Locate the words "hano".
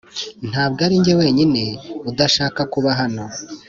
2.99-3.23